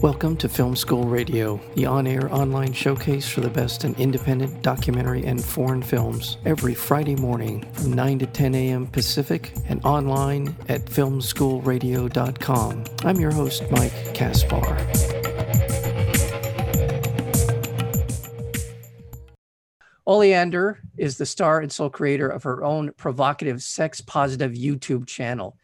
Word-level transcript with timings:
Welcome 0.00 0.36
to 0.36 0.48
Film 0.48 0.76
School 0.76 1.06
Radio, 1.06 1.60
the 1.74 1.86
on 1.86 2.06
air 2.06 2.32
online 2.32 2.72
showcase 2.72 3.28
for 3.28 3.40
the 3.40 3.50
best 3.50 3.84
in 3.84 3.96
independent 3.96 4.62
documentary 4.62 5.24
and 5.24 5.44
foreign 5.44 5.82
films, 5.82 6.36
every 6.44 6.72
Friday 6.72 7.16
morning 7.16 7.68
from 7.72 7.94
9 7.94 8.20
to 8.20 8.26
10 8.26 8.54
a.m. 8.54 8.86
Pacific 8.86 9.52
and 9.66 9.84
online 9.84 10.54
at 10.68 10.84
filmschoolradio.com. 10.84 12.84
I'm 13.04 13.16
your 13.16 13.32
host, 13.32 13.64
Mike 13.72 14.14
Kaspar. 14.14 14.78
Oleander 20.06 20.78
is 20.96 21.18
the 21.18 21.26
star 21.26 21.58
and 21.58 21.72
sole 21.72 21.90
creator 21.90 22.28
of 22.28 22.44
her 22.44 22.62
own 22.62 22.92
provocative 22.92 23.64
sex 23.64 24.00
positive 24.00 24.52
YouTube 24.52 25.08
channel. 25.08 25.58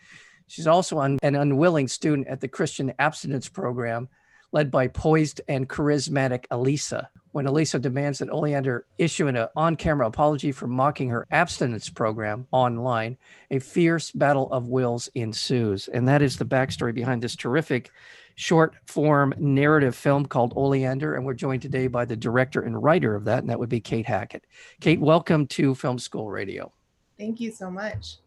She's 0.48 0.66
also 0.66 0.98
an 0.98 1.20
unwilling 1.23 1.87
student 1.87 2.27
at 2.27 2.41
the 2.41 2.48
Christian 2.48 2.92
Abstinence 2.98 3.48
Program, 3.48 4.09
led 4.54 4.70
by 4.70 4.86
poised 4.86 5.40
and 5.48 5.68
charismatic 5.68 6.44
Elisa. 6.52 7.10
When 7.32 7.46
Elisa 7.46 7.80
demands 7.80 8.20
that 8.20 8.30
Oleander 8.30 8.86
issue 8.96 9.27
an 9.27 9.36
on 9.56 9.74
camera 9.74 10.06
apology 10.06 10.52
for 10.52 10.68
mocking 10.68 11.10
her 11.10 11.27
abstinence 11.32 11.90
program 11.90 12.46
online, 12.52 13.18
a 13.50 13.58
fierce 13.58 14.12
battle 14.12 14.50
of 14.52 14.68
wills 14.68 15.08
ensues. 15.16 15.88
And 15.88 16.06
that 16.06 16.22
is 16.22 16.36
the 16.36 16.44
backstory 16.44 16.94
behind 16.94 17.20
this 17.20 17.34
terrific 17.34 17.90
short 18.36 18.77
form 18.86 19.34
narrative 19.38 19.96
film 19.96 20.24
called 20.24 20.52
Oleander. 20.55 21.16
And 21.16 21.27
we're 21.27 21.34
joined 21.34 21.62
today 21.62 21.88
by 21.88 22.05
the 22.05 22.16
director 22.16 22.62
and 22.62 22.80
writer 22.80 23.16
of 23.16 23.24
that, 23.24 23.41
and 23.41 23.50
that 23.50 23.58
would 23.58 23.68
be 23.68 23.80
Kate 23.80 24.06
Hackett. 24.06 24.46
Kate, 24.80 25.00
welcome 25.00 25.48
to 25.48 25.74
Film 25.74 25.98
School 25.98 26.30
Radio. 26.30 26.72
Thank 27.18 27.41
you 27.41 27.50
so 27.50 27.72
much. 27.72 28.18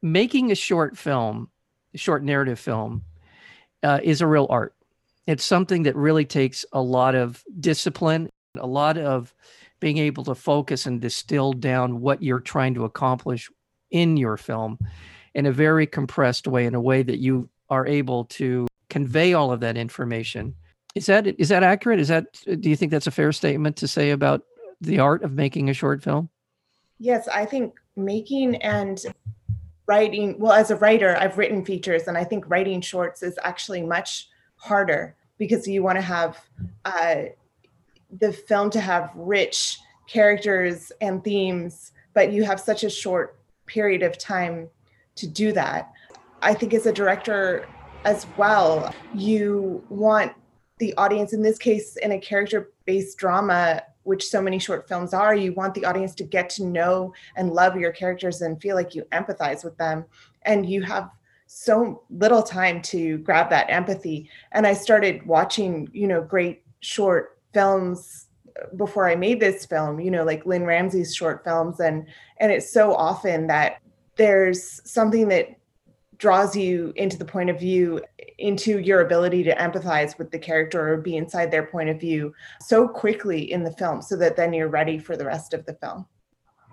Making 0.00 0.52
a 0.52 0.54
short 0.54 0.96
film, 0.96 1.50
a 1.92 1.98
short 1.98 2.24
narrative 2.24 2.58
film, 2.58 3.02
uh, 3.82 4.00
is 4.02 4.22
a 4.22 4.26
real 4.26 4.46
art. 4.48 4.75
It's 5.26 5.44
something 5.44 5.82
that 5.84 5.96
really 5.96 6.24
takes 6.24 6.64
a 6.72 6.80
lot 6.80 7.14
of 7.14 7.42
discipline, 7.58 8.28
a 8.56 8.66
lot 8.66 8.96
of 8.96 9.34
being 9.80 9.98
able 9.98 10.24
to 10.24 10.34
focus 10.34 10.86
and 10.86 11.00
distill 11.00 11.52
down 11.52 12.00
what 12.00 12.22
you're 12.22 12.40
trying 12.40 12.74
to 12.74 12.84
accomplish 12.84 13.50
in 13.90 14.16
your 14.16 14.36
film 14.36 14.78
in 15.34 15.46
a 15.46 15.52
very 15.52 15.86
compressed 15.86 16.46
way, 16.46 16.66
in 16.66 16.74
a 16.74 16.80
way 16.80 17.02
that 17.02 17.18
you 17.18 17.48
are 17.68 17.86
able 17.86 18.24
to 18.24 18.66
convey 18.88 19.34
all 19.34 19.52
of 19.52 19.60
that 19.60 19.76
information. 19.76 20.54
Is 20.94 21.06
that 21.06 21.26
is 21.26 21.50
that 21.50 21.62
accurate? 21.62 22.00
Is 22.00 22.08
that 22.08 22.26
do 22.60 22.70
you 22.70 22.76
think 22.76 22.90
that's 22.90 23.06
a 23.06 23.10
fair 23.10 23.32
statement 23.32 23.76
to 23.76 23.88
say 23.88 24.10
about 24.10 24.42
the 24.80 24.98
art 24.98 25.22
of 25.22 25.32
making 25.32 25.68
a 25.68 25.74
short 25.74 26.02
film? 26.02 26.30
Yes, 26.98 27.28
I 27.28 27.44
think 27.44 27.74
making 27.96 28.56
and 28.56 29.04
writing, 29.86 30.38
well 30.38 30.52
as 30.52 30.70
a 30.70 30.76
writer, 30.76 31.16
I've 31.16 31.36
written 31.36 31.64
features 31.64 32.08
and 32.08 32.16
I 32.16 32.24
think 32.24 32.48
writing 32.48 32.80
shorts 32.80 33.22
is 33.22 33.38
actually 33.42 33.82
much 33.82 34.28
harder 34.56 35.14
because 35.38 35.66
you 35.68 35.82
want 35.82 35.96
to 35.96 36.02
have 36.02 36.38
uh, 36.84 37.22
the 38.18 38.32
film 38.32 38.70
to 38.70 38.80
have 38.80 39.10
rich 39.14 39.78
characters 40.06 40.92
and 41.00 41.22
themes, 41.22 41.92
but 42.14 42.32
you 42.32 42.44
have 42.44 42.60
such 42.60 42.84
a 42.84 42.90
short 42.90 43.38
period 43.66 44.02
of 44.02 44.16
time 44.18 44.68
to 45.16 45.26
do 45.26 45.52
that. 45.52 45.92
I 46.42 46.54
think 46.54 46.74
as 46.74 46.86
a 46.86 46.92
director 46.92 47.66
as 48.04 48.26
well, 48.36 48.94
you 49.14 49.84
want 49.88 50.32
the 50.78 50.94
audience, 50.96 51.32
in 51.32 51.42
this 51.42 51.58
case, 51.58 51.96
in 51.96 52.12
a 52.12 52.20
character 52.20 52.70
based 52.84 53.18
drama, 53.18 53.82
which 54.04 54.24
so 54.26 54.40
many 54.40 54.58
short 54.58 54.86
films 54.86 55.12
are, 55.12 55.34
you 55.34 55.52
want 55.54 55.74
the 55.74 55.84
audience 55.84 56.14
to 56.14 56.24
get 56.24 56.48
to 56.50 56.64
know 56.64 57.12
and 57.36 57.50
love 57.50 57.76
your 57.76 57.90
characters 57.90 58.42
and 58.42 58.60
feel 58.60 58.76
like 58.76 58.94
you 58.94 59.02
empathize 59.10 59.64
with 59.64 59.76
them. 59.78 60.04
And 60.42 60.68
you 60.68 60.82
have 60.82 61.10
so 61.46 62.02
little 62.10 62.42
time 62.42 62.82
to 62.82 63.18
grab 63.18 63.50
that 63.50 63.70
empathy. 63.70 64.28
And 64.52 64.66
i 64.66 64.74
started 64.74 65.26
watching 65.26 65.88
you 65.92 66.06
know 66.06 66.20
great 66.20 66.62
short 66.80 67.38
films 67.52 68.26
before 68.76 69.08
i 69.08 69.14
made 69.14 69.38
this 69.38 69.66
film 69.66 70.00
you 70.00 70.10
know 70.10 70.24
like 70.24 70.46
Lynne 70.46 70.64
Ramsay's 70.64 71.14
short 71.14 71.44
films. 71.44 71.80
And 71.80 72.06
and 72.38 72.52
it's 72.52 72.72
so 72.72 72.94
often 72.94 73.46
that 73.48 73.78
there's 74.16 74.80
something 74.90 75.28
that 75.28 75.56
draws 76.18 76.56
you 76.56 76.92
into 76.96 77.18
the 77.18 77.24
point 77.24 77.50
of 77.50 77.60
view 77.60 78.00
into 78.38 78.78
your 78.78 79.00
ability 79.00 79.42
to 79.44 79.54
empathize 79.56 80.18
with 80.18 80.30
the 80.30 80.38
character 80.38 80.94
or 80.94 80.96
be 80.96 81.16
inside 81.16 81.50
their 81.50 81.66
point 81.66 81.88
of 81.88 82.00
view 82.00 82.34
so 82.60 82.88
quickly 82.88 83.52
in 83.52 83.62
the 83.62 83.70
film 83.72 84.00
so 84.00 84.16
that 84.16 84.36
then 84.36 84.52
you're 84.52 84.68
ready 84.68 84.98
for 84.98 85.16
the 85.16 85.24
rest 85.24 85.52
of 85.52 85.64
the 85.66 85.74
film. 85.74 86.06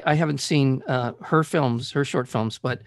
I 0.06 0.16
haven't 0.16 0.40
seen 0.40 0.82
uh, 0.88 1.14
her 1.22 1.44
films 1.44 1.92
her 1.92 2.06
short 2.06 2.28
films 2.28 2.58
but 2.58 2.82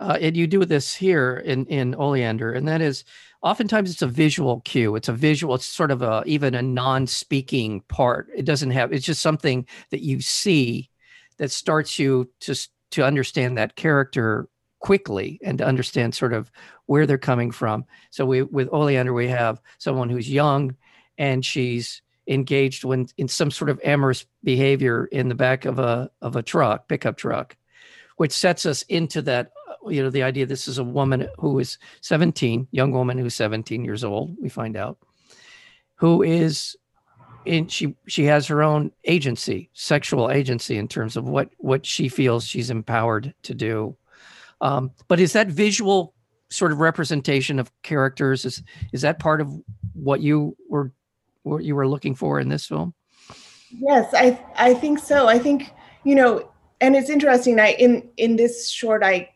uh, 0.00 0.16
and 0.20 0.36
you 0.36 0.46
do 0.46 0.64
this 0.64 0.94
here 0.94 1.36
in 1.36 1.66
in 1.66 1.94
Oleander, 1.94 2.52
and 2.52 2.66
that 2.66 2.80
is 2.80 3.04
oftentimes 3.42 3.90
it's 3.90 4.02
a 4.02 4.06
visual 4.06 4.60
cue. 4.62 4.96
It's 4.96 5.08
a 5.08 5.12
visual. 5.12 5.54
It's 5.54 5.66
sort 5.66 5.90
of 5.90 6.02
a 6.02 6.22
even 6.26 6.54
a 6.54 6.62
non-speaking 6.62 7.82
part. 7.82 8.28
It 8.34 8.44
doesn't 8.44 8.70
have. 8.70 8.92
It's 8.92 9.06
just 9.06 9.22
something 9.22 9.66
that 9.90 10.02
you 10.02 10.20
see 10.20 10.90
that 11.36 11.50
starts 11.50 11.98
you 11.98 12.30
to 12.40 12.54
to 12.92 13.04
understand 13.04 13.58
that 13.58 13.76
character 13.76 14.48
quickly 14.80 15.38
and 15.44 15.58
to 15.58 15.66
understand 15.66 16.14
sort 16.14 16.32
of 16.32 16.50
where 16.86 17.06
they're 17.06 17.18
coming 17.18 17.50
from. 17.50 17.84
So 18.10 18.24
we 18.24 18.42
with 18.42 18.68
Oleander 18.72 19.12
we 19.12 19.28
have 19.28 19.60
someone 19.78 20.08
who's 20.08 20.30
young 20.30 20.76
and 21.18 21.44
she's 21.44 22.00
engaged 22.26 22.84
when 22.84 23.06
in 23.18 23.28
some 23.28 23.50
sort 23.50 23.68
of 23.68 23.80
amorous 23.84 24.24
behavior 24.42 25.06
in 25.06 25.28
the 25.28 25.34
back 25.34 25.66
of 25.66 25.78
a 25.78 26.10
of 26.22 26.36
a 26.36 26.42
truck, 26.42 26.88
pickup 26.88 27.18
truck, 27.18 27.56
which 28.16 28.32
sets 28.32 28.64
us 28.64 28.82
into 28.82 29.20
that 29.22 29.50
you 29.88 30.02
know 30.02 30.10
the 30.10 30.22
idea 30.22 30.46
this 30.46 30.68
is 30.68 30.78
a 30.78 30.84
woman 30.84 31.28
who 31.38 31.58
is 31.58 31.78
17 32.02 32.68
young 32.70 32.92
woman 32.92 33.16
who's 33.16 33.34
17 33.34 33.84
years 33.84 34.04
old 34.04 34.36
we 34.40 34.48
find 34.48 34.76
out 34.76 34.98
who 35.96 36.22
is 36.22 36.76
in 37.44 37.66
she 37.68 37.94
she 38.06 38.24
has 38.24 38.46
her 38.46 38.62
own 38.62 38.90
agency 39.04 39.70
sexual 39.72 40.30
agency 40.30 40.76
in 40.76 40.88
terms 40.88 41.16
of 41.16 41.28
what 41.28 41.50
what 41.58 41.84
she 41.86 42.08
feels 42.08 42.44
she's 42.44 42.70
empowered 42.70 43.34
to 43.42 43.54
do. 43.54 43.96
Um, 44.60 44.90
but 45.08 45.20
is 45.20 45.32
that 45.32 45.48
visual 45.48 46.14
sort 46.50 46.72
of 46.72 46.80
representation 46.80 47.58
of 47.58 47.70
characters? 47.82 48.44
Is 48.44 48.62
is 48.92 49.02
that 49.02 49.18
part 49.18 49.40
of 49.40 49.54
what 49.94 50.20
you 50.20 50.56
were 50.68 50.92
what 51.42 51.64
you 51.64 51.74
were 51.74 51.88
looking 51.88 52.14
for 52.14 52.40
in 52.40 52.48
this 52.48 52.66
film? 52.66 52.94
Yes 53.70 54.12
i 54.14 54.38
i 54.56 54.74
think 54.74 54.98
so. 54.98 55.28
I 55.28 55.38
think 55.38 55.72
you 56.04 56.14
know 56.14 56.50
and 56.80 56.96
it's 56.96 57.10
interesting 57.10 57.60
i 57.60 57.72
in 57.72 58.08
in 58.16 58.36
this 58.36 58.70
short 58.70 59.02
i 59.02 59.28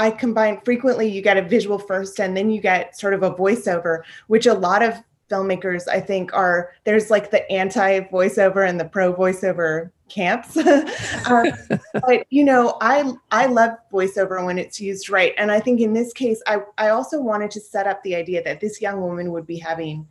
I 0.00 0.10
combine 0.10 0.62
frequently 0.64 1.06
you 1.10 1.20
get 1.20 1.36
a 1.36 1.42
visual 1.42 1.78
first 1.78 2.18
and 2.20 2.34
then 2.34 2.50
you 2.50 2.58
get 2.58 2.98
sort 2.98 3.12
of 3.12 3.22
a 3.22 3.30
voiceover, 3.30 4.00
which 4.28 4.46
a 4.46 4.54
lot 4.54 4.82
of 4.82 4.94
filmmakers 5.30 5.86
I 5.88 6.00
think 6.00 6.32
are 6.32 6.72
there's 6.84 7.10
like 7.10 7.30
the 7.30 7.48
anti 7.52 8.00
voiceover 8.00 8.66
and 8.66 8.80
the 8.80 8.86
pro 8.86 9.12
voiceover 9.12 9.90
camps. 10.08 10.56
um, 10.56 11.52
but 12.06 12.26
you 12.30 12.44
know, 12.44 12.78
I 12.80 13.12
I 13.30 13.44
love 13.44 13.72
voiceover 13.92 14.42
when 14.42 14.58
it's 14.58 14.80
used 14.80 15.10
right. 15.10 15.34
And 15.36 15.52
I 15.52 15.60
think 15.60 15.82
in 15.82 15.92
this 15.92 16.14
case, 16.14 16.42
I, 16.46 16.60
I 16.78 16.88
also 16.88 17.20
wanted 17.20 17.50
to 17.50 17.60
set 17.60 17.86
up 17.86 18.02
the 18.02 18.14
idea 18.14 18.42
that 18.42 18.58
this 18.58 18.80
young 18.80 19.02
woman 19.02 19.32
would 19.32 19.46
be 19.46 19.58
having 19.58 20.08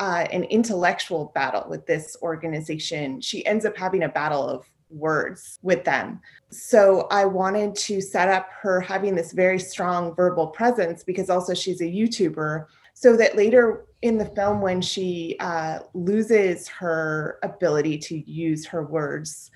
uh, 0.00 0.26
an 0.32 0.44
intellectual 0.44 1.32
battle 1.34 1.64
with 1.70 1.86
this 1.86 2.14
organization. 2.20 3.22
She 3.22 3.44
ends 3.46 3.64
up 3.64 3.74
having 3.74 4.02
a 4.02 4.08
battle 4.10 4.46
of 4.46 4.68
words 4.90 5.58
with 5.62 5.84
them. 5.84 6.20
So 6.50 7.08
I 7.10 7.24
wanted 7.24 7.74
to 7.76 8.00
set 8.00 8.28
up 8.28 8.48
her 8.62 8.80
having 8.80 9.14
this 9.14 9.32
very 9.32 9.58
strong 9.58 10.14
verbal 10.14 10.48
presence 10.48 11.02
because 11.02 11.30
also 11.30 11.54
she's 11.54 11.80
a 11.80 11.84
YouTuber, 11.84 12.66
so 12.94 13.16
that 13.16 13.36
later 13.36 13.86
in 14.02 14.18
the 14.18 14.26
film, 14.26 14.60
when 14.60 14.80
she 14.80 15.36
uh, 15.40 15.80
loses 15.94 16.68
her 16.68 17.38
ability 17.42 17.98
to 17.98 18.30
use 18.30 18.66
her 18.66 18.84
words 18.84 19.50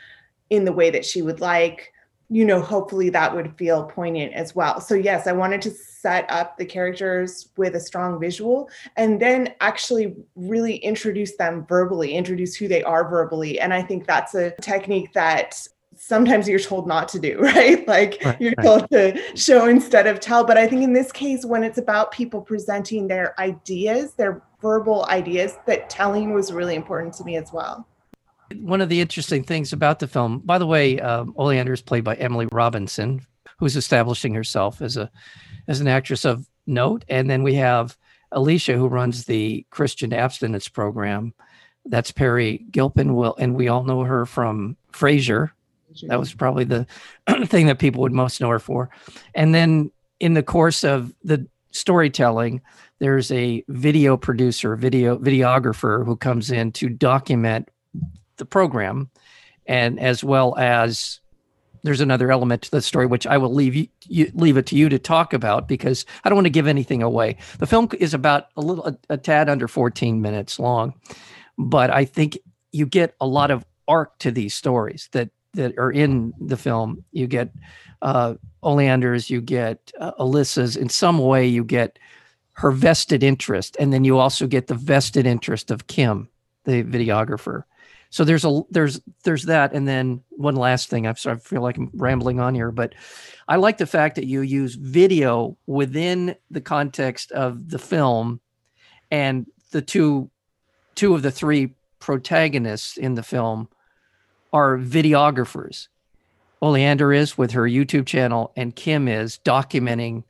in 0.51 0.65
the 0.65 0.73
way 0.73 0.91
that 0.91 1.05
she 1.05 1.23
would 1.23 1.41
like, 1.41 1.93
you 2.31 2.45
know, 2.45 2.61
hopefully 2.61 3.09
that 3.11 3.35
would 3.35 3.57
feel 3.57 3.85
poignant 3.85 4.35
as 4.35 4.55
well. 4.55 4.81
So, 4.81 4.95
yes, 4.95 5.27
I 5.27 5.33
wanted 5.33 5.63
to 5.63 5.71
set 5.71 6.31
up 6.31 6.59
the 6.59 6.65
characters 6.65 7.49
with 7.57 7.75
a 7.75 7.81
strong 7.81 8.21
visual 8.21 8.69
and 8.97 9.21
then 9.21 9.55
actually 9.61 10.15
really 10.37 10.77
introduce 10.77 11.37
them 11.37 11.65
verbally, 11.67 12.13
introduce 12.13 12.55
who 12.55 12.69
they 12.69 12.83
are 12.83 13.09
verbally. 13.09 13.59
And 13.59 13.73
I 13.73 13.83
think 13.83 14.07
that's 14.07 14.35
a 14.35 14.51
technique 14.61 15.13
that 15.15 15.59
sometimes 15.97 16.49
you're 16.49 16.59
told 16.59 16.87
not 16.87 17.09
to 17.09 17.19
do, 17.19 17.39
right? 17.41 17.87
Like 17.89 18.19
right, 18.25 18.41
you're 18.41 18.55
told 18.57 18.87
right. 18.93 19.15
to 19.15 19.37
show 19.37 19.67
instead 19.67 20.07
of 20.07 20.21
tell. 20.21 20.45
But 20.45 20.59
I 20.59 20.67
think 20.67 20.83
in 20.83 20.93
this 20.93 21.11
case, 21.11 21.45
when 21.45 21.65
it's 21.65 21.79
about 21.79 22.13
people 22.13 22.43
presenting 22.43 23.09
their 23.09 23.39
ideas, 23.41 24.13
their 24.15 24.43
verbal 24.61 25.07
ideas, 25.07 25.57
that 25.67 25.89
telling 25.89 26.35
was 26.35 26.53
really 26.53 26.75
important 26.75 27.15
to 27.15 27.25
me 27.25 27.37
as 27.37 27.53
well. 27.53 27.87
One 28.57 28.81
of 28.81 28.89
the 28.89 29.01
interesting 29.01 29.43
things 29.43 29.73
about 29.73 29.99
the 29.99 30.09
film, 30.09 30.41
by 30.41 30.59
the 30.59 30.67
way, 30.67 31.01
um, 31.01 31.35
Oleander 31.37 31.73
is 31.73 31.83
played 31.83 32.05
by 32.05 32.15
Emily 32.15 32.47
Robinson, 32.51 33.27
who's 33.59 33.77
establishing 33.77 34.35
herself 34.35 34.81
as 34.81 34.97
a 34.97 35.11
as 35.67 35.81
an 35.81 35.89
actress 35.89 36.25
of 36.25 36.49
note, 36.67 37.05
and 37.09 37.29
then 37.29 37.43
we 37.43 37.55
have 37.55 37.97
Alicia, 38.33 38.75
who 38.75 38.89
runs 38.89 39.25
the 39.25 39.67
Christian 39.71 40.13
abstinence 40.13 40.69
program. 40.69 41.35
That's 41.85 42.11
Peri 42.11 42.67
Gilpin. 42.71 43.15
Will 43.15 43.35
and 43.39 43.55
we 43.55 43.69
all 43.69 43.85
know 43.85 44.03
her 44.05 44.27
from 44.27 44.77
Frasier. 44.93 45.51
That 46.03 46.19
was 46.19 46.33
probably 46.33 46.65
the 46.65 46.87
thing 47.47 47.67
that 47.67 47.79
people 47.79 48.03
would 48.03 48.13
most 48.13 48.41
know 48.41 48.51
her 48.51 48.59
for. 48.59 48.91
And 49.35 49.55
then 49.55 49.91
in 50.21 50.35
the 50.35 50.43
course 50.43 50.85
of 50.85 51.15
the 51.25 51.47
storytelling, 51.71 52.63
there's 52.99 53.31
a 53.31 53.65
video 53.69 54.17
producer, 54.17 54.77
video 54.77 55.19
videographer 55.19 56.05
who 56.05 56.17
comes 56.17 56.51
in 56.51 56.73
to 56.73 56.89
document 56.89 57.69
the 58.39 58.45
program, 58.45 59.11
and 59.67 60.01
as 60.01 60.25
well 60.25 60.57
as 60.59 61.21
there's 61.83 62.01
another 62.01 62.31
element 62.33 62.63
to 62.63 62.71
the 62.71 62.83
story 62.83 63.07
which 63.07 63.27
I 63.27 63.39
will 63.39 63.53
leave 63.53 63.75
you, 63.75 63.89
you, 64.07 64.31
leave 64.35 64.57
it 64.57 64.67
to 64.67 64.77
you 64.77 64.89
to 64.89 64.99
talk 64.99 65.33
about 65.33 65.69
because 65.69 66.05
I 66.25 66.29
don't 66.29 66.37
want 66.37 66.47
to 66.47 66.51
give 66.51 66.67
anything 66.67 67.03
away. 67.03 67.37
The 67.59 67.67
film 67.67 67.89
is 67.99 68.15
about 68.15 68.49
a 68.57 68.61
little 68.61 68.87
a, 68.87 68.97
a 69.11 69.17
tad 69.17 69.49
under 69.49 69.69
14 69.69 70.21
minutes 70.21 70.59
long, 70.59 70.95
but 71.57 71.91
I 71.91 72.05
think 72.05 72.39
you 72.73 72.87
get 72.87 73.15
a 73.21 73.27
lot 73.27 73.51
of 73.51 73.65
arc 73.87 74.19
to 74.19 74.31
these 74.31 74.55
stories 74.55 75.09
that 75.13 75.31
that 75.55 75.77
are 75.79 75.91
in 75.91 76.33
the 76.41 76.57
film. 76.57 77.05
You 77.13 77.27
get 77.27 77.53
uh, 78.03 78.35
Oleander's, 78.63 79.31
you 79.31 79.41
get 79.41 79.93
uh, 79.99 80.13
Alyssa's. 80.21 80.77
In 80.77 80.89
some 80.89 81.19
way, 81.19 81.47
you 81.47 81.65
get 81.65 81.99
her 82.53 82.71
vested 82.71 83.23
interest, 83.23 83.77
and 83.79 83.93
then 83.93 84.05
you 84.05 84.19
also 84.19 84.47
get 84.47 84.67
the 84.67 84.75
vested 84.75 85.27
interest 85.27 85.71
of 85.71 85.87
Kim, 85.87 86.29
the 86.65 86.83
videographer. 86.85 87.65
So 88.11 88.25
there's 88.25 88.45
a 88.45 88.63
there's 88.71 89.01
there's 89.25 89.45
that, 89.45 89.73
and 89.73 89.87
then 89.87 90.23
one 90.31 90.57
last 90.57 90.89
thing. 90.89 91.13
Sorry, 91.17 91.37
I 91.37 91.39
feel 91.39 91.63
like 91.63 91.77
I'm 91.77 91.91
rambling 91.95 92.41
on 92.41 92.55
here, 92.55 92.71
but 92.71 92.95
I 93.49 93.57
like 93.57 93.79
the 93.79 93.87
fact 93.87 94.17
that 94.17 94.27
you 94.27 94.41
use 94.41 94.75
video 94.75 95.57
within 95.67 96.35
the 96.51 96.61
context 96.61 97.33
of 97.33 97.69
the 97.69 97.79
film, 97.79 98.41
and 99.11 99.47
the 99.73 99.83
two 99.83 100.31
two 100.95 101.15
of 101.15 101.23
the 101.23 101.31
three 101.31 101.75
protagonists 101.99 102.97
in 102.97 103.15
the 103.15 103.23
film 103.23 103.69
are 104.53 104.79
videographers. 104.79 105.89
Oleander 106.61 107.13
is 107.13 107.39
with 107.39 107.53
her 107.53 107.65
YouTube 107.65 108.07
channel, 108.07 108.53
and 108.57 108.75
Kim 108.75 109.07
is 109.07 109.39
documenting 109.45 110.25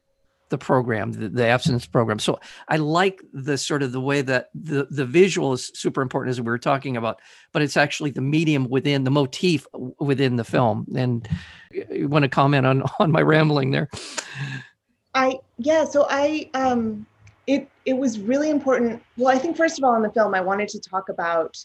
the 0.50 0.58
program, 0.58 1.12
the, 1.12 1.28
the, 1.28 1.46
abstinence 1.46 1.86
program. 1.86 2.18
So 2.18 2.40
I 2.68 2.76
like 2.76 3.22
the 3.32 3.58
sort 3.58 3.82
of 3.82 3.92
the 3.92 4.00
way 4.00 4.22
that 4.22 4.50
the 4.54 4.86
the 4.90 5.04
visual 5.04 5.52
is 5.52 5.70
super 5.74 6.02
important 6.02 6.30
as 6.30 6.40
we 6.40 6.46
were 6.46 6.58
talking 6.58 6.96
about, 6.96 7.20
but 7.52 7.62
it's 7.62 7.76
actually 7.76 8.10
the 8.10 8.20
medium 8.20 8.68
within 8.68 9.04
the 9.04 9.10
motif 9.10 9.66
within 9.98 10.36
the 10.36 10.44
film. 10.44 10.86
And 10.96 11.28
you 11.70 12.08
want 12.08 12.22
to 12.24 12.28
comment 12.28 12.66
on 12.66 12.82
on 12.98 13.12
my 13.12 13.22
rambling 13.22 13.70
there? 13.70 13.88
I 15.14 15.38
yeah. 15.58 15.84
So 15.84 16.06
I 16.08 16.50
um 16.54 17.06
it 17.46 17.68
it 17.84 17.94
was 17.94 18.18
really 18.18 18.50
important. 18.50 19.02
Well, 19.16 19.34
I 19.34 19.38
think 19.38 19.56
first 19.56 19.78
of 19.78 19.84
all 19.84 19.94
in 19.96 20.02
the 20.02 20.10
film 20.10 20.34
I 20.34 20.40
wanted 20.40 20.68
to 20.68 20.80
talk 20.80 21.08
about 21.08 21.56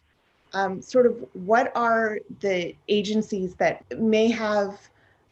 um, 0.53 0.81
sort 0.81 1.05
of 1.05 1.15
what 1.33 1.71
are 1.75 2.19
the 2.41 2.75
agencies 2.87 3.55
that 3.55 3.83
may 3.99 4.29
have 4.29 4.79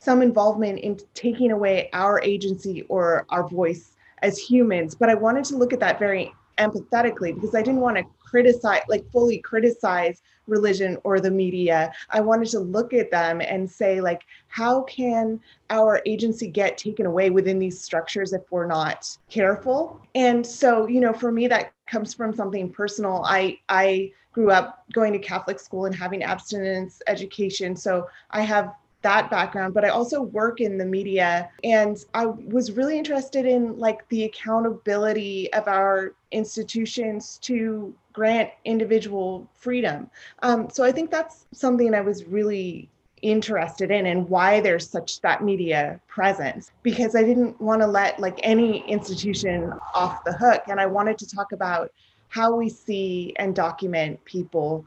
some 0.02 0.24
involvement 0.24 0.80
in 0.80 1.00
taking 1.14 1.52
away 1.52 1.88
our 1.94 2.20
agency 2.24 2.82
or 2.90 3.26
our 3.30 3.48
voice 3.48 3.92
as 4.24 4.40
humans. 4.40 4.96
But 4.96 5.10
I 5.10 5.14
wanted 5.14 5.46
to 5.46 5.58
look 5.58 5.74
at 5.74 5.80
that 5.80 6.00
very 6.00 6.34
empathetically 6.58 7.36
because 7.36 7.54
I 7.54 7.62
didn't 7.62 7.82
want 7.82 7.98
to 7.98 8.04
criticize, 8.20 8.82
like 8.90 9.10
fully 9.12 9.38
criticize 9.38 10.24
religion 10.48 10.98
or 11.04 11.20
the 11.20 11.30
media. 11.30 11.94
I 12.10 12.20
wanted 12.20 12.50
to 12.50 12.60
look 12.60 12.94
at 12.94 13.12
them 13.12 13.42
and 13.42 13.70
say, 13.70 14.02
like, 14.02 14.24
how 14.48 14.82
can 14.84 15.40
our 15.70 16.02
agency 16.08 16.48
get 16.48 16.80
taken 16.80 17.06
away 17.06 17.30
within 17.30 17.60
these 17.60 17.80
structures 17.80 18.34
if 18.34 18.42
we're 18.50 18.66
not 18.66 19.08
careful? 19.30 20.02
And 20.16 20.46
so, 20.46 20.88
you 20.88 21.00
know, 21.00 21.14
for 21.14 21.32
me, 21.32 21.48
that 21.48 21.74
comes 21.86 22.16
from 22.16 22.34
something 22.34 22.72
personal. 22.72 23.24
I 23.24 23.60
I 23.70 24.14
grew 24.32 24.50
up 24.50 24.86
going 24.94 25.14
to 25.14 25.20
Catholic 25.20 25.60
school 25.60 25.86
and 25.86 25.94
having 25.94 26.24
abstinence 26.24 27.02
education. 27.08 27.76
So 27.76 28.08
I 28.32 28.42
have 28.42 28.74
that 29.02 29.30
background 29.30 29.74
but 29.74 29.84
i 29.84 29.90
also 29.90 30.22
work 30.22 30.62
in 30.62 30.78
the 30.78 30.86
media 30.86 31.50
and 31.64 32.06
i 32.14 32.26
was 32.26 32.72
really 32.72 32.98
interested 32.98 33.46
in 33.46 33.78
like 33.78 34.08
the 34.10 34.26
accountability 34.26 35.52
of 35.54 35.68
our 35.68 36.14
institutions 36.32 37.38
to 37.42 37.94
grant 38.14 38.50
individual 38.66 39.48
freedom. 39.54 40.10
Um, 40.42 40.70
so 40.70 40.84
i 40.84 40.92
think 40.92 41.12
that's 41.12 41.46
something 41.52 41.94
i 41.94 42.02
was 42.02 42.26
really 42.26 42.90
interested 43.22 43.92
in 43.92 44.08
and 44.08 44.28
why 44.30 44.60
there's 44.60 44.90
such 44.90 45.22
that 45.22 45.44
media 45.44 46.00
presence 46.08 46.72
because 46.82 47.16
i 47.16 47.22
didn't 47.22 47.60
want 47.62 47.80
to 47.80 47.86
let 47.86 48.20
like 48.20 48.40
any 48.42 48.84
institution 48.90 49.72
off 49.94 50.24
the 50.24 50.34
hook 50.34 50.64
and 50.68 50.80
i 50.80 50.88
wanted 50.88 51.20
to 51.20 51.28
talk 51.28 51.52
about 51.52 51.92
how 52.30 52.56
we 52.56 52.70
see 52.70 53.34
and 53.38 53.54
document 53.54 54.24
people. 54.26 54.86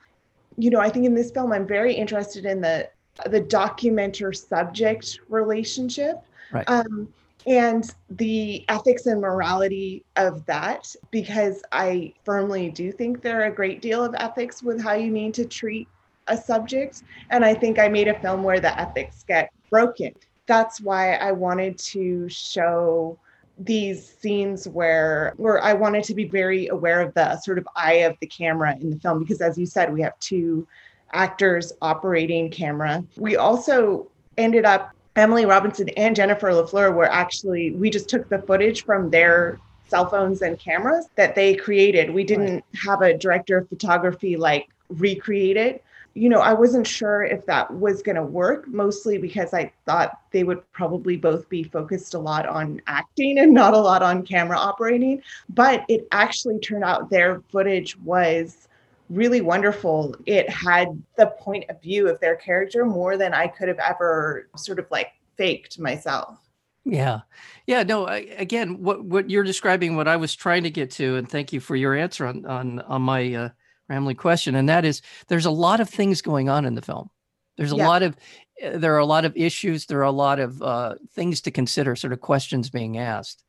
You 0.56 0.70
know 0.70 0.80
i 0.80 0.88
think 0.88 1.06
in 1.06 1.14
this 1.14 1.30
film 1.30 1.52
i'm 1.52 1.66
very 1.66 1.94
interested 1.94 2.44
in 2.44 2.60
the 2.60 2.88
the 3.26 3.40
documenter 3.40 4.34
subject 4.34 5.20
relationship. 5.28 6.22
Right. 6.52 6.68
um, 6.68 7.08
and 7.46 7.94
the 8.10 8.64
ethics 8.68 9.06
and 9.06 9.20
morality 9.20 10.02
of 10.16 10.44
that 10.46 10.94
because 11.10 11.62
i 11.72 12.12
firmly 12.24 12.70
do 12.70 12.90
think 12.90 13.20
there 13.20 13.42
are 13.42 13.46
a 13.46 13.54
great 13.54 13.82
deal 13.82 14.02
of 14.02 14.14
ethics 14.16 14.62
with 14.62 14.80
how 14.80 14.94
you 14.94 15.10
need 15.10 15.34
to 15.34 15.44
treat 15.44 15.88
a 16.28 16.36
subject. 16.36 17.02
And 17.30 17.44
i 17.44 17.52
think 17.52 17.78
i 17.78 17.88
made 17.88 18.08
a 18.08 18.18
film 18.20 18.42
where 18.42 18.60
the 18.60 18.78
ethics 18.80 19.24
get 19.26 19.50
broken. 19.68 20.14
That's 20.46 20.80
why 20.80 21.14
i 21.14 21.32
wanted 21.32 21.78
to 21.78 22.28
show 22.28 23.18
these 23.58 24.16
scenes 24.20 24.66
where 24.66 25.32
where 25.36 25.62
I 25.62 25.74
wanted 25.74 26.02
to 26.04 26.14
be 26.14 26.24
very 26.24 26.66
aware 26.68 27.00
of 27.00 27.14
the 27.14 27.38
sort 27.38 27.58
of 27.58 27.68
eye 27.76 28.02
of 28.02 28.16
the 28.20 28.26
camera 28.26 28.76
in 28.80 28.90
the 28.90 28.98
film 28.98 29.20
because 29.20 29.40
as 29.40 29.56
you 29.56 29.64
said 29.64 29.92
we 29.92 30.02
have 30.02 30.18
two 30.18 30.66
actors 31.14 31.72
operating 31.80 32.50
camera. 32.50 33.02
We 33.16 33.36
also 33.36 34.08
ended 34.36 34.64
up, 34.64 34.90
Emily 35.16 35.46
Robinson 35.46 35.88
and 35.90 36.16
Jennifer 36.16 36.48
LaFleur 36.48 36.92
were 36.92 37.10
actually, 37.10 37.70
we 37.70 37.88
just 37.88 38.08
took 38.08 38.28
the 38.28 38.40
footage 38.40 38.84
from 38.84 39.10
their 39.10 39.60
cell 39.88 40.08
phones 40.08 40.42
and 40.42 40.58
cameras 40.58 41.06
that 41.14 41.34
they 41.34 41.54
created. 41.54 42.10
We 42.10 42.24
didn't 42.24 42.64
have 42.82 43.00
a 43.00 43.16
director 43.16 43.58
of 43.58 43.68
photography 43.68 44.36
like 44.36 44.68
recreate 44.88 45.56
it. 45.56 45.84
You 46.14 46.28
know, 46.28 46.40
I 46.40 46.52
wasn't 46.52 46.86
sure 46.86 47.24
if 47.24 47.44
that 47.46 47.72
was 47.72 48.02
going 48.02 48.16
to 48.16 48.22
work, 48.22 48.68
mostly 48.68 49.18
because 49.18 49.52
I 49.52 49.72
thought 49.84 50.18
they 50.30 50.44
would 50.44 50.70
probably 50.72 51.16
both 51.16 51.48
be 51.48 51.64
focused 51.64 52.14
a 52.14 52.18
lot 52.18 52.46
on 52.46 52.80
acting 52.86 53.38
and 53.38 53.52
not 53.52 53.74
a 53.74 53.78
lot 53.78 54.02
on 54.02 54.24
camera 54.24 54.56
operating. 54.56 55.22
But 55.48 55.84
it 55.88 56.06
actually 56.12 56.60
turned 56.60 56.84
out 56.84 57.10
their 57.10 57.40
footage 57.50 57.96
was 57.98 58.68
really 59.10 59.40
wonderful. 59.40 60.14
It 60.26 60.48
had 60.48 60.88
the 61.16 61.26
point 61.38 61.64
of 61.68 61.80
view 61.82 62.08
of 62.08 62.20
their 62.20 62.36
character 62.36 62.84
more 62.84 63.16
than 63.16 63.34
I 63.34 63.46
could 63.46 63.68
have 63.68 63.78
ever 63.78 64.48
sort 64.56 64.78
of 64.78 64.86
like 64.90 65.12
faked 65.36 65.78
myself. 65.78 66.38
Yeah. 66.84 67.20
Yeah, 67.66 67.82
no, 67.82 68.06
I, 68.06 68.18
again, 68.36 68.82
what 68.82 69.04
what 69.04 69.30
you're 69.30 69.44
describing 69.44 69.96
what 69.96 70.08
I 70.08 70.16
was 70.16 70.34
trying 70.34 70.64
to 70.64 70.70
get 70.70 70.90
to 70.92 71.16
and 71.16 71.28
thank 71.28 71.52
you 71.52 71.60
for 71.60 71.76
your 71.76 71.94
answer 71.94 72.26
on 72.26 72.44
on 72.44 72.80
on 72.80 73.02
my 73.02 73.34
uh 73.34 73.48
rambling 73.88 74.16
question 74.16 74.54
and 74.54 74.68
that 74.68 74.84
is 74.84 75.02
there's 75.28 75.44
a 75.44 75.50
lot 75.50 75.80
of 75.80 75.90
things 75.90 76.22
going 76.22 76.48
on 76.48 76.64
in 76.64 76.74
the 76.74 76.82
film. 76.82 77.10
There's 77.56 77.72
a 77.72 77.76
yeah. 77.76 77.88
lot 77.88 78.02
of 78.02 78.16
Eh, 78.60 78.76
there 78.78 78.94
are 78.94 78.98
a 78.98 79.06
lot 79.06 79.24
of 79.24 79.36
issues 79.36 79.86
there 79.86 79.98
are 79.98 80.02
a 80.02 80.10
lot 80.10 80.38
of 80.38 80.62
uh, 80.62 80.94
things 81.14 81.40
to 81.42 81.50
consider 81.50 81.96
sort 81.96 82.12
of 82.12 82.20
questions 82.20 82.70
being 82.70 82.98
asked. 82.98 83.44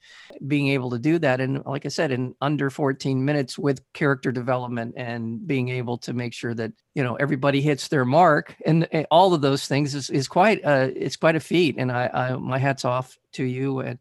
Being 0.45 0.69
able 0.69 0.89
to 0.91 0.99
do 0.99 1.19
that 1.19 1.39
and 1.39 1.63
like 1.65 1.85
i 1.85 1.89
said 1.89 2.11
in 2.11 2.35
under 2.41 2.69
14 2.69 3.23
minutes 3.23 3.57
with 3.57 3.81
character 3.93 4.31
development 4.31 4.95
and 4.97 5.45
being 5.45 5.69
able 5.69 5.97
to 5.99 6.13
make 6.13 6.33
sure 6.33 6.53
that 6.55 6.71
you 6.93 7.03
know 7.03 7.15
everybody 7.15 7.61
hits 7.61 7.87
their 7.87 8.05
mark 8.05 8.55
and, 8.65 8.87
and 8.91 9.05
all 9.11 9.33
of 9.33 9.41
those 9.41 9.67
things 9.67 9.93
is, 9.93 10.09
is 10.09 10.27
quite 10.27 10.63
uh, 10.65 10.89
it's 10.95 11.15
quite 11.15 11.35
a 11.35 11.39
feat. 11.39 11.75
And 11.77 11.91
I, 11.91 12.09
I 12.13 12.35
my 12.35 12.57
hats 12.57 12.85
off 12.85 13.17
to 13.33 13.43
you. 13.43 13.79
And 13.79 13.99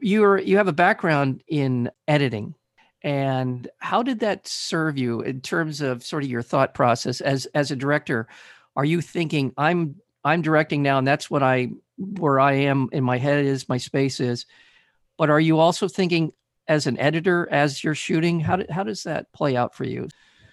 you're 0.00 0.38
you 0.38 0.56
have 0.58 0.68
a 0.68 0.72
background 0.72 1.42
in 1.48 1.90
editing. 2.06 2.54
And 3.02 3.68
how 3.78 4.02
did 4.02 4.20
that 4.20 4.46
serve 4.46 4.98
you 4.98 5.20
in 5.20 5.40
terms 5.40 5.80
of 5.80 6.04
sort 6.04 6.24
of 6.24 6.30
your 6.30 6.42
thought 6.42 6.74
process 6.74 7.20
as 7.20 7.46
as 7.46 7.70
a 7.70 7.76
director 7.76 8.28
are 8.78 8.86
you 8.86 9.02
thinking 9.02 9.52
i'm 9.58 9.94
I'm 10.24 10.42
directing 10.42 10.82
now, 10.82 10.98
and 10.98 11.06
that's 11.06 11.30
what 11.30 11.42
I 11.42 11.70
where 11.96 12.38
I 12.38 12.52
am 12.52 12.88
in 12.92 13.02
my 13.02 13.18
head 13.18 13.44
is 13.44 13.68
my 13.68 13.78
space 13.78 14.20
is. 14.20 14.46
But 15.16 15.30
are 15.30 15.40
you 15.40 15.58
also 15.58 15.88
thinking 15.88 16.32
as 16.68 16.86
an 16.86 16.98
editor 16.98 17.48
as 17.50 17.82
you're 17.82 17.94
shooting? 17.94 18.40
How 18.40 18.56
do, 18.56 18.66
how 18.70 18.84
does 18.84 19.02
that 19.04 19.32
play 19.32 19.56
out 19.56 19.74
for 19.74 19.84
you? 19.84 20.08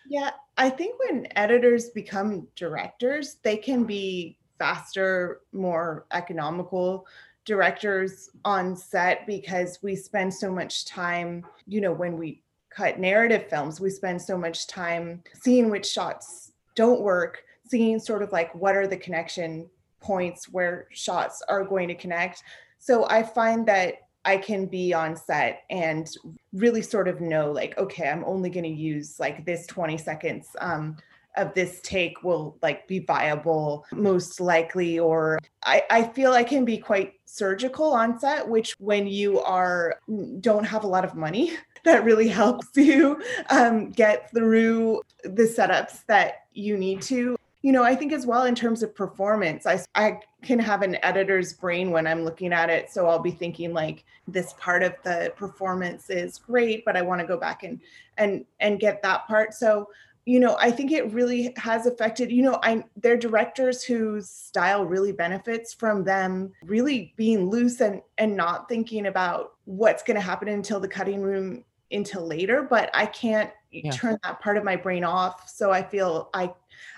Yeah, 0.08 0.32
I 0.58 0.70
think 0.70 0.96
when 1.00 1.28
editors 1.36 1.90
become 1.90 2.48
directors, 2.56 3.38
they 3.44 3.58
can 3.58 3.84
be 3.84 4.38
faster, 4.58 5.42
more 5.52 6.06
economical 6.12 7.06
directors 7.44 8.30
on 8.44 8.76
set 8.76 9.28
because 9.28 9.80
we 9.84 9.96
spend 9.96 10.34
so 10.34 10.52
much 10.52 10.86
time, 10.86 11.46
you 11.68 11.82
know, 11.82 11.92
when 11.92 12.18
we 12.18 12.42
cut 12.70 13.00
narrative 13.00 13.48
films, 13.50 13.80
we 13.80 13.90
spend 13.90 14.22
so 14.22 14.38
much 14.38 14.68
time 14.68 15.22
seeing 15.34 15.70
which 15.70 15.86
shots 15.86 16.54
don't 16.76 17.02
work 17.02 17.44
seeing 17.68 18.00
sort 18.00 18.24
of 18.24 18.32
like 18.32 18.54
what 18.56 18.76
are 18.76 18.88
the 18.88 18.98
connection 18.98 19.68
points 20.02 20.50
where 20.50 20.88
shots 20.92 21.42
are 21.50 21.64
going 21.64 21.88
to 21.88 21.96
connect. 21.96 22.44
So 22.80 23.08
I 23.10 23.24
find 23.24 23.68
that 23.68 23.96
I 24.24 24.38
can 24.38 24.66
be 24.66 24.94
on 24.94 25.16
set 25.16 25.64
and 25.70 26.10
really 26.54 26.82
sort 26.82 27.08
of 27.08 27.22
know 27.22 27.52
like, 27.52 27.78
okay, 27.78 28.10
I'm 28.10 28.24
only 28.26 28.50
going 28.50 28.64
to 28.64 28.70
use 28.70 29.20
like 29.20 29.46
this 29.46 29.68
20 29.68 29.98
seconds 29.98 30.48
um, 30.60 30.98
of 31.38 31.54
this 31.54 31.80
take 31.82 32.24
will 32.24 32.58
like 32.62 32.88
be 32.88 33.00
viable 33.00 33.86
most 33.92 34.40
likely 34.40 35.00
or 35.00 35.38
I, 35.66 35.84
I 35.90 36.04
feel 36.04 36.32
i 36.32 36.44
can 36.44 36.66
be 36.66 36.78
quite 36.78 37.14
surgical 37.26 37.94
on 37.94 38.20
set 38.20 38.48
which 38.48 38.74
when 38.80 39.08
you 39.08 39.42
are 39.42 40.00
don't 40.40 40.64
have 40.64 40.84
a 40.84 40.88
lot 40.88 41.04
of 41.04 41.16
money 41.16 41.52
that 41.84 42.04
really 42.04 42.28
helps 42.28 42.70
you 42.76 43.22
um, 43.50 43.92
get 43.92 44.32
through 44.32 45.02
the 45.24 45.44
setups 45.44 46.06
that 46.08 46.46
you 46.54 46.78
need 46.78 47.02
to 47.04 47.36
you 47.66 47.72
know 47.72 47.84
i 47.84 47.96
think 47.96 48.14
as 48.14 48.28
well 48.28 48.44
in 48.44 48.54
terms 48.54 48.84
of 48.84 48.94
performance 48.94 49.66
i, 49.66 49.84
I 49.96 50.20
can 50.44 50.60
have 50.60 50.84
an 50.84 51.04
editor's 51.04 51.52
brain 51.52 51.90
when 51.90 52.06
i'm 52.06 52.24
looking 52.24 52.54
at 52.54 52.70
it. 52.70 52.92
So 52.92 53.08
i'll 53.08 53.18
be 53.18 53.32
thinking 53.32 53.74
like 53.74 54.06
this 54.28 54.54
part 54.60 54.84
of 54.84 54.94
the 55.04 55.34
performance 55.36 56.12
is 56.12 56.38
great 56.38 56.86
but 56.86 56.96
i 56.96 57.02
want 57.02 57.22
to 57.22 57.28
go 57.28 57.38
back 57.38 57.64
and 57.64 57.82
and 58.18 58.46
and 58.60 58.80
get 58.80 59.02
that 59.02 59.26
part. 59.28 59.56
So 59.56 59.90
you 60.26 60.40
know 60.40 60.58
i 60.60 60.72
think 60.72 60.92
it 60.92 61.12
really 61.12 61.54
has 61.56 61.86
affected 61.86 62.32
you 62.32 62.42
know 62.42 62.60
i'm 62.64 62.84
they're 62.98 63.16
directors 63.16 63.84
whose 63.84 64.28
style 64.28 64.84
really 64.84 65.12
benefits 65.12 65.72
from 65.72 66.04
them 66.04 66.52
really 66.64 67.14
being 67.16 67.48
loose 67.48 67.80
and 67.80 68.02
and 68.18 68.36
not 68.36 68.68
thinking 68.68 69.06
about 69.06 69.54
what's 69.66 70.02
going 70.02 70.16
to 70.16 70.22
happen 70.22 70.48
until 70.48 70.80
the 70.80 70.88
cutting 70.88 71.22
room 71.22 71.64
until 71.96 72.26
later 72.26 72.62
but 72.64 72.90
i 72.94 73.06
can't 73.06 73.50
yeah. 73.72 73.92
turn 73.92 74.18
that 74.24 74.40
part 74.40 74.58
of 74.58 74.64
my 74.64 74.76
brain 74.76 75.04
off 75.04 75.50
so 75.50 75.72
i 75.72 75.82
feel 75.82 76.30
i 76.34 76.52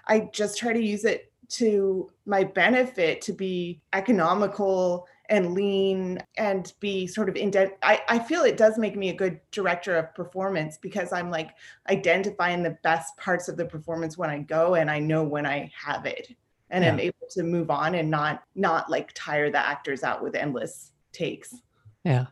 i 0.08 0.30
just 0.34 0.58
try 0.58 0.74
to 0.74 0.82
use 0.82 1.06
it 1.06 1.32
to 1.50 2.10
my 2.26 2.44
benefit 2.44 3.22
to 3.22 3.32
be 3.32 3.82
economical 3.94 5.08
and 5.30 5.54
lean 5.54 6.20
and 6.38 6.74
be 6.80 7.06
sort 7.06 7.30
of 7.30 7.36
indent 7.36 7.74
I, 7.84 8.02
I 8.08 8.20
feel 8.20 8.44
it 8.44 8.58
does 8.58 8.78
make 8.78 8.96
me 8.96 9.10
a 9.10 9.14
good 9.14 9.40
director 9.52 9.98
of 9.98 10.14
performance 10.16 10.78
because 10.78 11.12
i'm 11.12 11.30
like 11.30 11.52
identifying 11.90 12.64
the 12.64 12.78
best 12.84 13.16
parts 13.18 13.48
of 13.48 13.58
the 13.58 13.66
performance 13.66 14.18
when 14.18 14.30
i 14.30 14.40
go 14.40 14.76
and 14.76 14.90
i 14.90 15.00
know 15.00 15.24
when 15.24 15.46
i 15.46 15.72
have 15.76 16.06
it 16.06 16.36
and 16.70 16.84
yeah. 16.84 16.92
i'm 16.92 17.00
able 17.00 17.28
to 17.30 17.44
move 17.44 17.70
on 17.70 17.96
and 17.96 18.10
not 18.10 18.44
not 18.56 18.90
like 18.90 19.12
tire 19.14 19.50
the 19.50 19.58
actors 19.58 20.04
out 20.04 20.24
with 20.24 20.36
endless 20.36 20.92
takes 21.12 21.54
yeah 22.04 22.28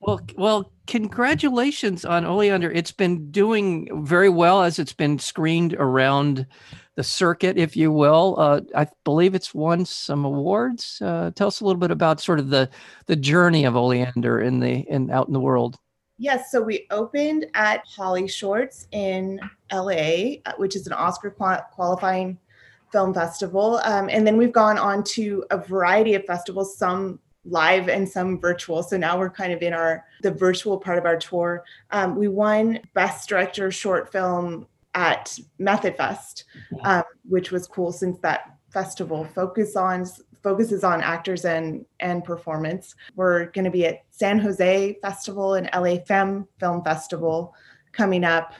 well, 0.00 0.20
well, 0.36 0.72
congratulations 0.86 2.04
on 2.04 2.24
Oleander. 2.24 2.70
It's 2.70 2.92
been 2.92 3.30
doing 3.30 4.04
very 4.04 4.28
well 4.28 4.62
as 4.62 4.78
it's 4.78 4.92
been 4.92 5.18
screened 5.18 5.74
around 5.74 6.46
the 6.96 7.02
circuit, 7.02 7.56
if 7.56 7.76
you 7.76 7.90
will. 7.90 8.36
Uh, 8.38 8.60
I 8.74 8.86
believe 9.04 9.34
it's 9.34 9.54
won 9.54 9.84
some 9.84 10.24
awards. 10.24 11.00
Uh, 11.02 11.30
tell 11.34 11.48
us 11.48 11.60
a 11.60 11.64
little 11.64 11.80
bit 11.80 11.90
about 11.90 12.20
sort 12.20 12.38
of 12.38 12.50
the 12.50 12.68
the 13.06 13.16
journey 13.16 13.64
of 13.64 13.76
Oleander 13.76 14.40
in 14.40 14.60
the 14.60 14.86
in 14.88 15.10
out 15.10 15.26
in 15.26 15.32
the 15.32 15.40
world. 15.40 15.78
Yes, 16.16 16.52
so 16.52 16.62
we 16.62 16.86
opened 16.92 17.46
at 17.54 17.82
HollyShorts 17.88 18.86
in 18.92 19.40
LA, 19.72 20.36
uh, 20.46 20.52
which 20.58 20.76
is 20.76 20.86
an 20.86 20.92
Oscar 20.92 21.30
qualifying 21.30 22.38
film 22.92 23.12
festival, 23.12 23.80
um, 23.82 24.08
and 24.08 24.24
then 24.24 24.36
we've 24.36 24.52
gone 24.52 24.78
on 24.78 25.02
to 25.02 25.44
a 25.50 25.58
variety 25.58 26.14
of 26.14 26.24
festivals, 26.24 26.78
some 26.78 27.18
live 27.44 27.88
and 27.88 28.08
some 28.08 28.40
virtual. 28.40 28.82
So 28.82 28.96
now 28.96 29.18
we're 29.18 29.30
kind 29.30 29.52
of 29.52 29.62
in 29.62 29.72
our 29.72 30.04
the 30.22 30.30
virtual 30.30 30.78
part 30.78 30.98
of 30.98 31.04
our 31.04 31.16
tour. 31.16 31.64
Um, 31.90 32.16
we 32.16 32.28
won 32.28 32.80
Best 32.94 33.28
Director 33.28 33.70
Short 33.70 34.10
Film 34.10 34.66
at 34.94 35.38
Method 35.58 35.96
Fest, 35.96 36.44
um, 36.82 37.02
which 37.28 37.50
was 37.50 37.66
cool 37.66 37.92
since 37.92 38.18
that 38.20 38.56
festival 38.70 39.24
focus 39.34 39.76
on 39.76 40.04
focuses 40.42 40.84
on 40.84 41.00
actors 41.02 41.44
and 41.44 41.84
and 42.00 42.24
performance. 42.24 42.94
We're 43.16 43.46
going 43.46 43.64
to 43.64 43.70
be 43.70 43.86
at 43.86 44.04
San 44.10 44.38
Jose 44.38 44.98
Festival 45.02 45.54
and 45.54 45.70
LA 45.74 45.96
Femme 46.04 46.46
Film 46.58 46.82
Festival 46.84 47.54
coming 47.92 48.24
up 48.24 48.54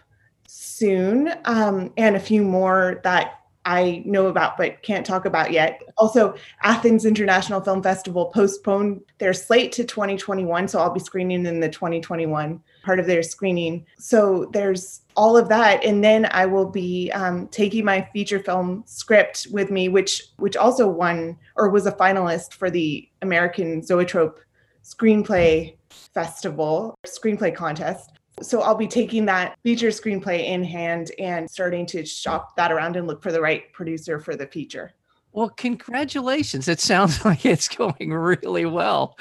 soon, 0.47 1.33
um, 1.45 1.93
and 1.97 2.17
a 2.17 2.21
few 2.21 2.43
more 2.43 3.01
that 3.05 3.41
I 3.65 4.03
know 4.05 4.27
about 4.27 4.57
but 4.57 4.83
can't 4.83 5.07
talk 5.07 5.25
about 5.25 5.53
yet. 5.53 5.83
Also, 5.97 6.35
Athens 6.63 7.05
International 7.05 7.61
Film 7.61 7.83
Festival 7.83 8.27
postponed 8.27 9.01
their 9.19 9.33
slate 9.33 9.73
to 9.73 9.85
2021, 9.85 10.69
so 10.69 10.81
I'll 10.81 10.93
be 10.93 11.01
screening 11.01 11.47
in 11.47 11.61
the 11.61 11.69
2021 11.69 12.61
part 12.85 13.01
of 13.01 13.07
their 13.07 13.23
screening. 13.23 13.87
So 13.99 14.51
there's 14.53 15.03
all 15.17 15.37
of 15.37 15.49
that, 15.49 15.85
and 15.85 16.05
then 16.05 16.29
I 16.31 16.47
will 16.47 16.69
be 16.69 17.11
um, 17.13 17.49
taking 17.49 17.85
my 17.85 18.09
feature 18.13 18.39
film 18.39 18.85
script 18.87 19.47
with 19.51 19.71
me, 19.71 19.89
which 19.89 20.23
which 20.37 20.57
also 20.57 20.89
won 20.89 21.39
or 21.57 21.71
was 21.71 21.87
a 21.87 21.93
finalist 21.93 22.53
for 22.55 22.71
the 22.71 23.09
American 23.23 23.83
Zoetrope 23.83 24.41
Screenplay 24.83 25.77
Festival 26.13 26.95
screenplay 27.07 27.55
contest 27.55 28.11
so 28.43 28.63
I'll 28.63 28.75
be 28.75 28.89
taking 28.89 29.25
that 29.27 29.57
feature 29.63 29.89
screenplay 29.89 30.47
in 30.47 30.65
hand 30.65 31.13
and 31.19 31.51
starting 31.51 31.87
to 31.87 32.05
shop 32.05 32.57
that 32.57 32.73
around 32.73 32.97
and 32.97 33.07
look 33.07 33.23
for 33.23 33.33
the 33.33 33.41
right 33.41 33.73
producer 33.73 34.19
for 34.19 34.37
the 34.37 34.47
feature. 34.47 34.93
Well, 35.33 35.49
congratulations. 35.51 36.69
It 36.69 36.81
sounds 36.81 37.25
like 37.25 37.45
it's 37.45 37.69
going 37.69 38.13
really 38.13 38.67
well. 38.67 39.17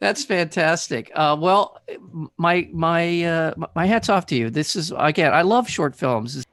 That's 0.00 0.24
fantastic. 0.24 1.10
Uh, 1.14 1.36
well, 1.38 1.80
my 2.38 2.68
my 2.72 3.24
uh, 3.24 3.54
my 3.74 3.86
hats 3.86 4.08
off 4.08 4.26
to 4.26 4.34
you. 4.34 4.50
This 4.50 4.74
is 4.74 4.92
again, 4.96 5.32
I 5.32 5.42
love 5.42 5.68
short 5.68 5.94
films, 5.94 6.44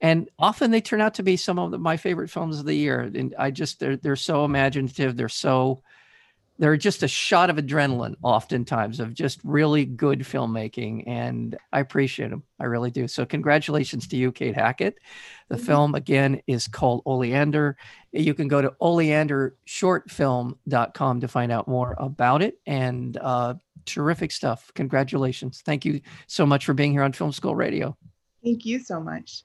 and 0.00 0.28
often 0.38 0.70
they 0.70 0.82
turn 0.82 1.00
out 1.00 1.14
to 1.14 1.22
be 1.22 1.36
some 1.36 1.58
of 1.58 1.70
the, 1.70 1.78
my 1.78 1.96
favorite 1.96 2.28
films 2.28 2.58
of 2.58 2.66
the 2.66 2.74
year. 2.74 3.00
And 3.00 3.34
I 3.38 3.50
just 3.50 3.80
they're 3.80 3.96
they're 3.96 4.16
so 4.16 4.44
imaginative. 4.44 5.16
They're 5.16 5.30
so 5.30 5.82
they're 6.58 6.76
just 6.76 7.02
a 7.02 7.08
shot 7.08 7.50
of 7.50 7.56
adrenaline 7.56 8.14
oftentimes 8.22 9.00
of 9.00 9.12
just 9.14 9.40
really 9.44 9.84
good 9.84 10.20
filmmaking 10.20 11.02
and 11.06 11.56
i 11.72 11.80
appreciate 11.80 12.30
them 12.30 12.42
i 12.60 12.64
really 12.64 12.90
do. 12.90 13.06
So 13.08 13.24
congratulations 13.24 14.06
to 14.08 14.16
you 14.16 14.32
kate 14.32 14.54
hackett. 14.54 14.98
The 15.48 15.56
mm-hmm. 15.56 15.66
film 15.66 15.94
again 15.94 16.42
is 16.46 16.68
called 16.68 17.02
oleander. 17.06 17.78
You 18.12 18.34
can 18.34 18.48
go 18.48 18.60
to 18.62 18.74
oleandershortfilm.com 18.82 21.20
to 21.20 21.28
find 21.28 21.52
out 21.52 21.68
more 21.68 21.94
about 21.98 22.42
it 22.42 22.58
and 22.66 23.16
uh, 23.16 23.54
terrific 23.86 24.32
stuff. 24.32 24.72
Congratulations. 24.74 25.62
Thank 25.64 25.84
you 25.84 26.00
so 26.26 26.44
much 26.46 26.64
for 26.64 26.74
being 26.74 26.90
here 26.92 27.02
on 27.02 27.12
film 27.12 27.32
school 27.32 27.54
radio. 27.54 27.96
Thank 28.42 28.66
you 28.66 28.78
so 28.78 29.00
much 29.00 29.44